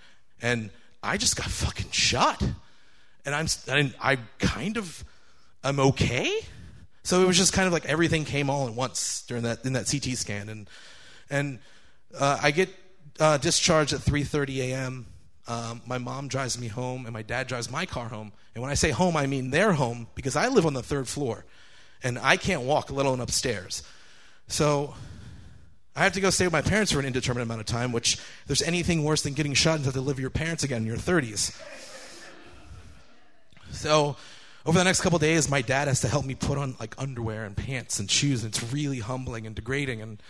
And 0.41 0.71
I 1.03 1.17
just 1.17 1.37
got 1.37 1.47
fucking 1.47 1.91
shot. 1.91 2.43
And 3.27 3.35
I'm, 3.35 3.47
and 3.69 3.95
I 4.01 4.19
kind 4.39 4.77
of, 4.77 5.05
I'm 5.63 5.81
okay. 5.81 6.41
So 7.03 7.23
it 7.23 7.27
was 7.27 7.37
just 7.37 7.53
kind 7.53 7.67
of 7.67 7.73
like 7.73 7.85
everything 7.87 8.25
came 8.25 8.49
all 8.49 8.67
at 8.67 8.75
once 8.75 9.25
during 9.27 9.43
that, 9.45 9.65
in 9.65 9.75
that 9.75 9.87
CT 9.91 10.17
scan. 10.17 10.49
And, 10.49 10.71
and 11.31 11.59
uh, 12.19 12.39
I 12.43 12.51
get 12.51 12.71
uh, 13.21 13.37
discharged 13.39 13.93
at 13.93 14.01
3.30 14.01 14.59
a.m. 14.71 15.07
Um, 15.47 15.83
my 15.87 15.99
mom 15.99 16.29
drives 16.29 16.59
me 16.59 16.69
home, 16.69 17.05
and 17.05 17.13
my 17.13 17.23
dad 17.23 17.47
drives 17.47 17.71
my 17.71 17.85
car 17.85 18.09
home. 18.09 18.33
And 18.55 18.63
when 18.63 18.71
I 18.71 18.75
say 18.75 18.91
home, 18.91 19.17
I 19.17 19.27
mean 19.27 19.51
their 19.51 19.73
home 19.73 20.07
because 20.15 20.37
I 20.37 20.49
live 20.49 20.65
on 20.65 20.73
the 20.73 20.83
third 20.83 21.07
floor, 21.07 21.45
and 22.03 22.19
I 22.19 22.37
can't 22.37 22.63
walk, 22.63 22.91
let 22.91 23.05
alone 23.05 23.21
upstairs. 23.21 23.83
So 24.49 24.95
I 25.97 26.03
have 26.03 26.13
to 26.15 26.21
go 26.21 26.31
stay 26.31 26.45
with 26.47 26.53
my 26.53 26.63
parents 26.63 26.91
for 26.91 26.99
an 26.99 27.07
indeterminate 27.07 27.47
amount 27.47 27.61
of 27.61 27.67
time, 27.67 27.93
which 27.93 28.19
there's 28.47 28.63
anything 28.63 29.05
worse 29.05 29.23
than 29.23 29.33
getting 29.33 29.55
shot 29.55 29.81
have 29.81 29.93
to 29.95 30.01
live 30.01 30.17
with 30.17 30.23
your 30.23 30.31
parents 30.31 30.65
again 30.65 30.83
in 30.83 30.87
your 30.87 30.97
30s. 30.97 31.57
So, 33.71 34.17
over 34.67 34.79
the 34.79 34.85
next 34.85 35.03
couple 35.03 35.19
days, 35.19 35.49
my 35.51 35.63
dad 35.63 35.89
has 35.89 36.01
to 36.01 36.09
help 36.09 36.25
me 36.25 36.35
put 36.35 36.59
on 36.59 36.75
like 36.81 36.95
underwear 36.99 37.45
and 37.45 37.57
pants 37.57 38.01
and 38.01 38.11
shoes, 38.11 38.43
and 38.43 38.55
it's 38.55 38.73
really 38.73 38.99
humbling 38.99 39.47
and 39.47 39.55
degrading. 39.55 40.01
And 40.01 40.23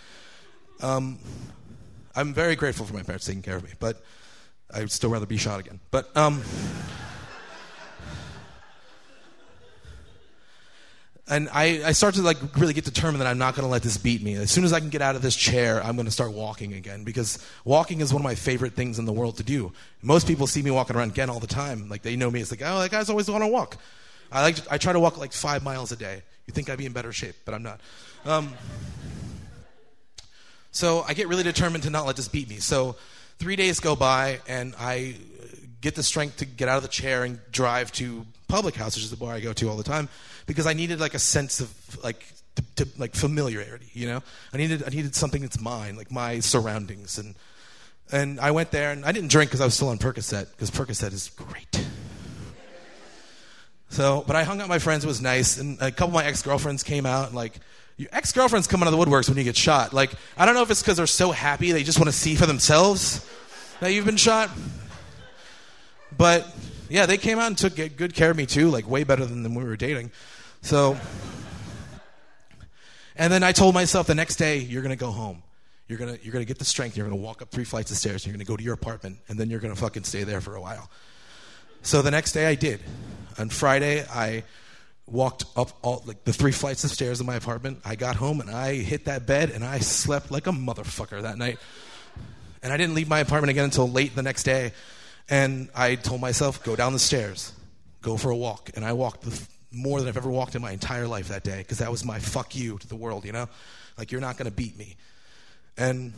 um, 0.81 1.19
I'm 2.15 2.35
very 2.35 2.57
grateful 2.57 2.85
for 2.85 2.95
my 2.95 3.03
parents 3.03 3.27
taking 3.27 3.43
care 3.43 3.57
of 3.57 3.65
me, 3.65 3.71
but 3.79 4.03
I'd 4.73 4.91
still 4.91 5.11
rather 5.11 5.27
be 5.27 5.37
shot 5.37 5.61
again. 5.61 5.81
But 5.91 6.15
um, 6.17 6.43
and 11.27 11.49
I, 11.53 11.81
I 11.85 11.93
start 11.93 12.15
to 12.17 12.23
like 12.23 12.37
really 12.57 12.75
get 12.75 12.85
determined 12.85 13.23
that 13.23 13.27
I'm 13.27 13.39
not 13.39 13.55
going 13.55 13.65
to 13.65 13.71
let 13.71 13.83
this 13.83 13.97
beat 13.97 14.23
me. 14.23 14.35
As 14.35 14.51
soon 14.51 14.65
as 14.65 14.75
I 14.75 14.81
can 14.81 14.91
get 14.91 15.01
out 15.01 15.17
of 15.17 15.23
this 15.23 15.35
chair, 15.35 15.83
I'm 15.83 15.97
going 15.97 16.05
to 16.05 16.13
start 16.13 16.33
walking 16.33 16.75
again 16.75 17.03
because 17.05 17.39
walking 17.65 18.01
is 18.01 18.13
one 18.13 18.21
of 18.21 18.25
my 18.25 18.35
favorite 18.35 18.75
things 18.75 18.99
in 18.99 19.07
the 19.07 19.13
world 19.13 19.39
to 19.39 19.43
do. 19.43 19.73
Most 20.03 20.27
people 20.27 20.47
see 20.47 20.61
me 20.61 20.71
walking 20.71 20.97
around 20.97 21.13
again 21.13 21.31
all 21.31 21.41
the 21.41 21.47
time. 21.47 21.89
Like 21.89 22.03
they 22.03 22.15
know 22.15 22.31
me. 22.31 22.41
It's 22.41 22.51
like, 22.51 22.61
oh, 22.63 22.79
that 22.81 22.91
guy's 22.91 23.09
always 23.09 23.29
on 23.31 23.41
a 23.41 23.49
walk. 23.49 23.79
I 24.31 24.43
like 24.43 24.57
to, 24.57 24.75
I 24.75 24.77
try 24.77 24.93
to 24.93 25.01
walk 25.01 25.17
like 25.17 25.33
five 25.33 25.63
miles 25.63 25.93
a 25.93 25.97
day. 25.97 26.23
You 26.47 26.53
think 26.53 26.69
I'd 26.69 26.77
be 26.77 26.85
in 26.85 26.93
better 26.93 27.13
shape, 27.13 27.37
but 27.47 27.55
I'm 27.55 27.63
not. 27.63 27.81
Um, 28.27 28.53
so 30.73 31.05
I 31.09 31.15
get 31.15 31.29
really 31.29 31.43
determined 31.43 31.85
to 31.85 31.91
not 31.91 32.05
let 32.05 32.17
this 32.17 32.29
beat 32.29 32.51
me. 32.51 32.57
So 32.57 32.97
three 33.39 33.57
days 33.57 33.81
go 33.81 33.97
by, 33.97 34.41
and 34.47 34.75
I 34.79 35.15
get 35.81 35.95
the 35.95 36.03
strength 36.03 36.39
to 36.39 36.45
get 36.45 36.69
out 36.69 36.77
of 36.77 36.83
the 36.83 36.89
chair 36.89 37.25
and 37.25 37.41
drive 37.51 37.93
to 37.93 38.27
Public 38.55 38.77
House, 38.77 38.95
which 38.95 39.03
is 39.03 39.11
the 39.11 39.17
bar 39.17 39.35
I 39.35 39.41
go 39.41 39.53
to 39.53 39.69
all 39.69 39.77
the 39.77 39.83
time 39.83 40.09
because 40.47 40.65
I 40.65 40.75
needed 40.75 41.01
like 41.01 41.15
a 41.15 41.19
sense 41.19 41.59
of 41.59 41.75
like 42.05 42.25
to, 42.55 42.85
to, 42.85 42.89
like 42.99 43.17
familiarity. 43.17 43.91
You 43.95 44.07
know, 44.07 44.23
I 44.53 44.59
needed 44.59 44.85
I 44.87 44.91
needed 44.91 45.17
something 45.17 45.43
that's 45.43 45.61
mine, 45.61 45.97
like 45.97 46.13
my 46.13 46.39
surroundings, 46.39 47.19
and 47.19 47.35
and 48.13 48.39
I 48.39 48.53
went 48.53 48.71
there 48.71 48.93
and 48.93 49.05
I 49.05 49.11
didn't 49.11 49.33
drink 49.33 49.51
because 49.51 49.61
I 49.61 49.65
was 49.65 49.75
still 49.75 49.89
on 49.89 49.99
Percocet 49.99 50.53
because 50.53 50.71
Percocet 50.71 51.13
is 51.13 51.31
great. 51.35 51.85
So, 53.89 54.23
but 54.25 54.37
I 54.37 54.45
hung 54.45 54.61
out 54.61 54.65
with 54.65 54.71
my 54.71 54.79
friends. 54.79 55.03
It 55.03 55.09
was 55.09 55.21
nice, 55.21 55.59
and 55.59 55.77
a 55.83 55.91
couple 55.91 56.11
of 56.11 56.15
my 56.15 56.25
ex 56.25 56.41
girlfriends 56.43 56.85
came 56.85 57.07
out 57.07 57.27
and 57.27 57.37
like. 57.37 57.55
Your 57.97 58.09
ex 58.11 58.33
girlfriends 58.33 58.67
come 58.67 58.83
out 58.83 58.93
of 58.93 58.93
the 58.93 58.99
woodworks 58.99 59.29
when 59.29 59.39
you 59.39 59.45
get 59.45 59.57
shot. 59.57 59.93
Like, 59.93 60.11
I 60.37 60.47
don't 60.47 60.57
know 60.57 60.63
if 60.63 60.71
it's 60.73 60.83
because 60.83 60.97
they're 60.97 61.07
so 61.07 61.31
happy 61.31 61.71
they 61.71 61.85
just 61.85 61.97
want 61.97 62.09
to 62.09 62.17
see 62.17 62.35
for 62.35 62.45
themselves 62.45 63.25
that 63.79 63.93
you've 63.93 64.05
been 64.05 64.17
shot. 64.17 64.51
But 66.17 66.45
yeah, 66.89 67.07
they 67.07 67.17
came 67.17 67.39
out 67.39 67.47
and 67.49 67.59
took 67.59 67.77
good 67.77 68.15
care 68.15 68.31
of 68.31 68.37
me 68.37 68.47
too, 68.47 68.71
like 68.71 68.89
way 68.89 69.05
better 69.05 69.25
than 69.25 69.43
when 69.43 69.55
we 69.55 69.65
were 69.65 69.77
dating. 69.77 70.11
So, 70.63 70.97
and 73.17 73.33
then 73.33 73.43
I 73.43 73.53
told 73.53 73.75
myself 73.75 74.07
the 74.07 74.15
next 74.15 74.37
day, 74.37 74.59
you're 74.59 74.83
to 74.83 74.97
go 74.97 75.11
home. 75.11 75.43
You're 75.89 75.99
gonna 75.99 76.19
you're 76.23 76.33
gonna 76.33 76.47
get 76.47 76.59
the 76.59 76.65
strength. 76.65 76.97
You're 76.97 77.07
gonna 77.07 77.21
walk 77.21 77.43
up 77.43 77.51
three 77.51 77.65
flights 77.65 77.91
of 77.91 77.99
stairs. 77.99 78.25
You're 78.25 78.33
gonna 78.33 78.45
go 78.45 78.57
to 78.57 78.65
your 78.65 78.75
apartment, 78.75 79.19
and 79.29 79.39
then 79.39 79.51
you're 79.51 79.61
gonna 79.61 79.77
fucking 79.77 80.05
stay 80.05 80.25
there 80.25 80.41
for 80.41 80.55
a 80.55 80.61
while. 80.61 80.91
So 81.83 82.01
the 82.01 82.11
next 82.11 82.33
day 82.33 82.47
I 82.47 82.55
did. 82.55 82.81
On 83.39 83.51
Friday 83.51 84.07
I 84.11 84.45
walked 85.07 85.45
up 85.55 85.71
all 85.83 86.03
like 86.07 86.25
the 86.25 86.33
three 86.33 86.53
flights 86.53 86.85
of 86.85 86.91
stairs 86.91 87.21
in 87.21 87.27
my 87.27 87.37
apartment. 87.37 87.81
I 87.85 87.97
got 87.97 88.17
home 88.17 88.41
and 88.41 88.51
I 88.51 88.77
hit 88.77 89.05
that 89.05 89.27
bed 89.27 89.51
and 89.51 89.63
I 89.63 89.81
slept 89.81 90.31
like 90.31 90.47
a 90.47 90.51
motherfucker 90.51 91.21
that 91.23 91.37
night. 91.37 91.59
And 92.63 92.73
I 92.73 92.79
didn't 92.79 92.95
leave 92.95 93.09
my 93.09 93.21
apartment 93.21 93.51
again 93.51 93.65
until 93.65 93.91
late 93.91 94.17
the 94.17 94.23
next 94.23 94.45
day. 94.45 94.73
And 95.29 95.69
I 95.75 95.95
told 95.95 96.21
myself, 96.21 96.63
go 96.63 96.77
down 96.77 96.93
the 96.93 96.99
stairs, 96.99 97.53
go 98.03 98.17
for 98.17 98.31
a 98.31 98.37
walk. 98.37 98.71
And 98.75 98.85
I 98.85 98.93
walked 98.93 99.27
more 99.73 99.99
than 99.99 100.09
I've 100.09 100.17
ever 100.17 100.31
walked 100.31 100.55
in 100.55 100.63
my 100.63 100.73
entire 100.73 101.07
life 101.07 101.29
that 101.29 101.45
day 101.45 101.59
because 101.59 101.79
that 101.79 101.91
was 101.91 102.05
my 102.05 102.19
fuck 102.19 102.55
you 102.55 102.79
to 102.79 102.87
the 102.87 102.97
world, 102.97 103.25
you 103.25 103.33
know? 103.33 103.49
Like, 103.97 104.13
you're 104.13 104.21
not 104.21 104.37
going 104.37 104.51
to 104.51 104.57
beat 104.57 104.77
me. 104.77 104.97
And 105.77 106.13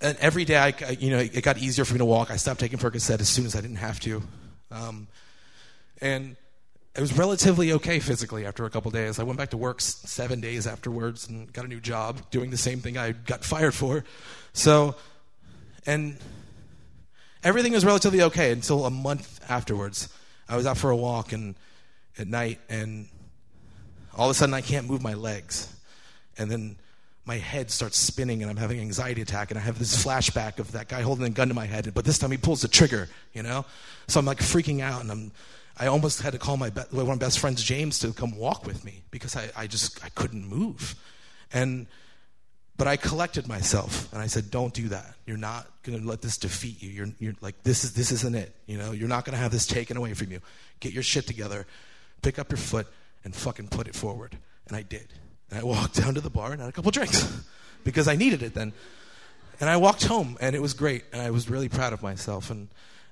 and 0.00 0.16
every 0.18 0.44
day, 0.44 0.56
I, 0.56 0.90
you 0.98 1.10
know, 1.10 1.18
it 1.18 1.42
got 1.42 1.58
easier 1.58 1.84
for 1.84 1.92
me 1.92 1.98
to 1.98 2.04
walk. 2.04 2.30
I 2.30 2.36
stopped 2.36 2.60
taking 2.60 2.78
Percocet 2.78 3.20
as 3.20 3.28
soon 3.28 3.44
as 3.44 3.54
I 3.54 3.60
didn't 3.60 3.76
have 3.76 4.00
to, 4.00 4.22
um, 4.70 5.08
and 6.00 6.36
it 6.94 7.00
was 7.00 7.16
relatively 7.18 7.72
okay 7.72 7.98
physically 7.98 8.46
after 8.46 8.64
a 8.64 8.70
couple 8.70 8.90
days. 8.90 9.18
I 9.18 9.24
went 9.24 9.38
back 9.38 9.50
to 9.50 9.56
work 9.56 9.80
seven 9.80 10.40
days 10.40 10.66
afterwards 10.66 11.28
and 11.28 11.52
got 11.52 11.64
a 11.64 11.68
new 11.68 11.80
job 11.80 12.30
doing 12.30 12.50
the 12.50 12.56
same 12.56 12.80
thing 12.80 12.96
I 12.96 13.12
got 13.12 13.44
fired 13.44 13.74
for. 13.74 14.04
So, 14.52 14.94
and 15.86 16.18
everything 17.44 17.72
was 17.72 17.84
relatively 17.84 18.22
okay 18.22 18.50
until 18.50 18.86
a 18.86 18.90
month 18.90 19.40
afterwards. 19.48 20.08
I 20.48 20.56
was 20.56 20.66
out 20.66 20.78
for 20.78 20.90
a 20.90 20.96
walk 20.96 21.32
and 21.32 21.54
at 22.18 22.26
night, 22.26 22.58
and 22.68 23.08
all 24.16 24.26
of 24.26 24.30
a 24.30 24.34
sudden 24.34 24.54
I 24.54 24.60
can't 24.60 24.88
move 24.88 25.02
my 25.02 25.14
legs, 25.14 25.72
and 26.38 26.50
then 26.50 26.76
my 27.26 27.36
head 27.36 27.70
starts 27.70 27.98
spinning 27.98 28.42
and 28.42 28.50
I'm 28.50 28.56
having 28.56 28.78
an 28.78 28.84
anxiety 28.84 29.22
attack 29.22 29.50
and 29.50 29.58
I 29.58 29.62
have 29.62 29.78
this 29.78 30.04
flashback 30.04 30.58
of 30.58 30.72
that 30.72 30.88
guy 30.88 31.00
holding 31.00 31.24
a 31.24 31.30
gun 31.30 31.48
to 31.48 31.54
my 31.54 31.64
head, 31.64 31.90
but 31.94 32.04
this 32.04 32.18
time 32.18 32.30
he 32.30 32.36
pulls 32.36 32.60
the 32.60 32.68
trigger, 32.68 33.08
you 33.32 33.42
know? 33.42 33.64
So 34.08 34.20
I'm 34.20 34.26
like 34.26 34.40
freaking 34.40 34.80
out 34.80 35.00
and 35.00 35.10
I'm, 35.10 35.32
I 35.78 35.86
almost 35.86 36.20
had 36.20 36.34
to 36.34 36.38
call 36.38 36.58
my 36.58 36.68
be- 36.68 36.82
one 36.90 37.00
of 37.00 37.08
my 37.08 37.16
best 37.16 37.38
friends, 37.38 37.62
James, 37.62 37.98
to 38.00 38.12
come 38.12 38.36
walk 38.36 38.66
with 38.66 38.84
me 38.84 39.04
because 39.10 39.36
I, 39.36 39.48
I 39.56 39.66
just, 39.66 40.04
I 40.04 40.10
couldn't 40.10 40.46
move. 40.46 40.96
And, 41.50 41.86
but 42.76 42.88
I 42.88 42.96
collected 42.96 43.46
myself 43.46 44.12
and 44.12 44.20
I 44.20 44.26
said, 44.26 44.50
don't 44.50 44.74
do 44.74 44.88
that. 44.88 45.14
You're 45.26 45.36
not 45.36 45.66
going 45.84 46.00
to 46.00 46.06
let 46.06 46.22
this 46.22 46.36
defeat 46.36 46.82
you. 46.82 46.90
You're, 46.90 47.08
you're 47.20 47.34
like, 47.40 47.62
this 47.62 47.84
is, 47.84 47.94
this 47.94 48.10
isn't 48.10 48.34
it. 48.34 48.54
You 48.66 48.78
know, 48.78 48.90
you're 48.90 49.08
not 49.08 49.24
going 49.24 49.34
to 49.34 49.38
have 49.38 49.52
this 49.52 49.66
taken 49.66 49.96
away 49.96 50.14
from 50.14 50.32
you. 50.32 50.40
Get 50.80 50.92
your 50.92 51.04
shit 51.04 51.26
together, 51.26 51.66
pick 52.22 52.38
up 52.38 52.50
your 52.50 52.58
foot 52.58 52.88
and 53.22 53.34
fucking 53.34 53.68
put 53.68 53.86
it 53.86 53.94
forward. 53.94 54.36
And 54.66 54.76
I 54.76 54.82
did. 54.82 55.06
And 55.50 55.60
I 55.60 55.62
walked 55.62 55.94
down 56.02 56.14
to 56.14 56.20
the 56.20 56.30
bar 56.30 56.52
and 56.52 56.60
had 56.60 56.68
a 56.68 56.72
couple 56.72 56.90
drinks 56.90 57.44
because 57.84 58.08
I 58.08 58.16
needed 58.16 58.42
it 58.42 58.54
then. 58.54 58.72
And 59.60 59.70
I 59.70 59.76
walked 59.76 60.04
home 60.04 60.36
and 60.40 60.56
it 60.56 60.62
was 60.62 60.74
great 60.74 61.04
and 61.12 61.22
I 61.22 61.30
was 61.30 61.48
really 61.48 61.68
proud 61.68 61.92
of 61.92 62.02
myself. 62.02 62.50
And, 62.50 62.68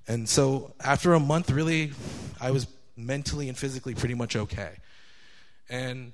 and 0.08 0.28
so 0.28 0.74
after 0.80 1.14
a 1.14 1.20
month, 1.20 1.50
really, 1.50 1.92
I 2.40 2.50
was 2.50 2.66
mentally 2.96 3.48
and 3.48 3.56
physically 3.56 3.94
pretty 3.94 4.14
much 4.14 4.34
okay. 4.34 4.72
And 5.70 6.12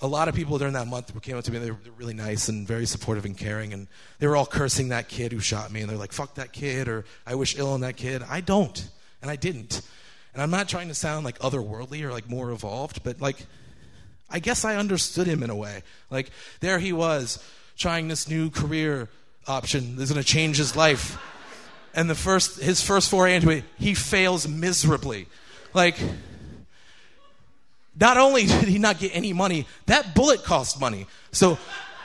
a 0.00 0.06
lot 0.06 0.28
of 0.28 0.34
people 0.34 0.58
during 0.58 0.74
that 0.74 0.86
month 0.86 1.20
came 1.22 1.36
up 1.36 1.44
to 1.44 1.50
me. 1.50 1.58
and 1.58 1.66
They 1.66 1.70
were 1.70 1.78
really 1.96 2.14
nice 2.14 2.48
and 2.48 2.66
very 2.66 2.86
supportive 2.86 3.24
and 3.24 3.36
caring. 3.36 3.72
And 3.72 3.86
they 4.18 4.26
were 4.26 4.36
all 4.36 4.46
cursing 4.46 4.88
that 4.88 5.08
kid 5.08 5.32
who 5.32 5.40
shot 5.40 5.70
me. 5.70 5.80
And 5.80 5.88
they're 5.88 5.96
like, 5.96 6.12
fuck 6.12 6.34
that 6.34 6.52
kid, 6.52 6.88
or 6.88 7.04
I 7.26 7.34
wish 7.36 7.56
ill 7.58 7.72
on 7.72 7.80
that 7.80 7.96
kid. 7.96 8.22
I 8.28 8.40
don't. 8.40 8.88
And 9.22 9.30
I 9.30 9.36
didn't. 9.36 9.82
And 10.32 10.42
I'm 10.42 10.50
not 10.50 10.68
trying 10.68 10.88
to 10.88 10.94
sound 10.94 11.24
like 11.24 11.38
otherworldly 11.38 12.02
or 12.02 12.10
like 12.10 12.28
more 12.28 12.50
evolved, 12.50 13.04
but 13.04 13.20
like, 13.20 13.46
I 14.28 14.40
guess 14.40 14.64
I 14.64 14.76
understood 14.76 15.26
him 15.26 15.42
in 15.42 15.50
a 15.50 15.54
way. 15.54 15.82
Like, 16.10 16.30
there 16.60 16.78
he 16.80 16.92
was, 16.92 17.42
trying 17.76 18.08
this 18.08 18.28
new 18.28 18.50
career 18.50 19.08
option 19.46 19.96
that's 19.96 20.10
going 20.10 20.22
to 20.22 20.28
change 20.28 20.56
his 20.56 20.74
life. 20.74 21.18
And 21.94 22.10
the 22.10 22.16
first, 22.16 22.60
his 22.60 22.82
first 22.82 23.10
foray 23.10 23.36
into 23.36 23.50
it, 23.50 23.64
he 23.78 23.94
fails 23.94 24.48
miserably. 24.48 25.28
Like, 25.72 25.96
not 27.98 28.16
only 28.16 28.46
did 28.46 28.68
he 28.68 28.78
not 28.78 28.98
get 28.98 29.14
any 29.14 29.32
money, 29.32 29.66
that 29.86 30.14
bullet 30.14 30.44
cost 30.44 30.80
money. 30.80 31.06
So, 31.32 31.56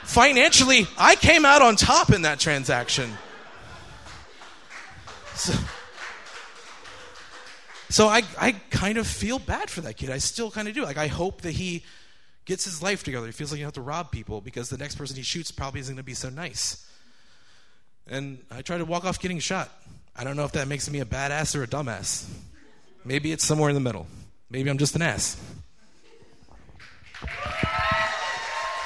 financially, 0.04 0.86
I 0.98 1.16
came 1.16 1.44
out 1.44 1.62
on 1.62 1.76
top 1.76 2.10
in 2.10 2.22
that 2.22 2.38
transaction. 2.38 3.10
So, 5.34 5.52
so 7.88 8.08
I, 8.08 8.22
I 8.38 8.52
kind 8.70 8.98
of 8.98 9.06
feel 9.06 9.38
bad 9.38 9.70
for 9.70 9.80
that 9.82 9.96
kid. 9.96 10.10
I 10.10 10.18
still 10.18 10.50
kind 10.50 10.68
of 10.68 10.74
do. 10.74 10.84
Like, 10.84 10.98
I 10.98 11.08
hope 11.08 11.42
that 11.42 11.52
he 11.52 11.82
gets 12.44 12.64
his 12.64 12.82
life 12.82 13.02
together. 13.02 13.26
He 13.26 13.32
feels 13.32 13.50
like 13.50 13.58
you 13.58 13.64
have 13.64 13.74
to 13.74 13.80
rob 13.80 14.10
people 14.10 14.40
because 14.40 14.68
the 14.68 14.78
next 14.78 14.96
person 14.96 15.16
he 15.16 15.22
shoots 15.22 15.50
probably 15.50 15.80
isn't 15.80 15.94
going 15.94 16.02
to 16.02 16.06
be 16.06 16.14
so 16.14 16.28
nice. 16.28 16.86
And 18.08 18.38
I 18.50 18.62
try 18.62 18.78
to 18.78 18.84
walk 18.84 19.04
off 19.04 19.20
getting 19.20 19.38
shot. 19.38 19.70
I 20.16 20.24
don't 20.24 20.36
know 20.36 20.44
if 20.44 20.52
that 20.52 20.68
makes 20.68 20.90
me 20.90 21.00
a 21.00 21.04
badass 21.04 21.56
or 21.56 21.62
a 21.62 21.66
dumbass. 21.66 22.28
Maybe 23.04 23.32
it's 23.32 23.44
somewhere 23.44 23.70
in 23.70 23.74
the 23.74 23.80
middle. 23.80 24.06
Maybe 24.50 24.68
I'm 24.68 24.78
just 24.78 24.94
an 24.96 25.02
ass. 25.02 25.40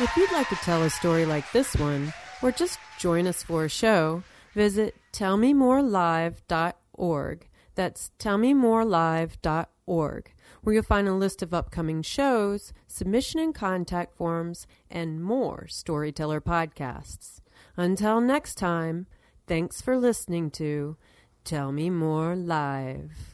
If 0.01 0.17
you'd 0.17 0.33
like 0.33 0.49
to 0.49 0.57
tell 0.57 0.83
a 0.83 0.91
story 0.91 1.25
like 1.25 1.51
this 1.53 1.77
one, 1.77 2.13
or 2.43 2.51
just 2.51 2.81
join 2.99 3.27
us 3.27 3.43
for 3.43 3.65
a 3.65 3.69
show, 3.69 4.23
visit 4.53 4.95
tellmemorelive.org. 5.13 7.49
That's 7.75 8.11
tellmemorelive.org 8.19 10.31
where 10.65 10.75
you'll 10.75 10.83
find 10.83 11.07
a 11.07 11.15
list 11.15 11.43
of 11.43 11.55
upcoming 11.55 12.03
shows, 12.03 12.73
submission 12.89 13.39
and 13.39 13.55
contact 13.55 14.17
forms, 14.17 14.67
and 14.91 15.23
more 15.23 15.67
storyteller 15.69 16.41
podcasts. 16.41 17.41
Until 17.77 18.21
next 18.21 18.57
time, 18.57 19.07
thanks 19.47 19.83
for 19.83 19.97
listening 19.97 20.51
to 20.53 20.97
Tell 21.45 21.71
Me 21.71 21.91
More 21.91 22.35
Live. 22.35 23.34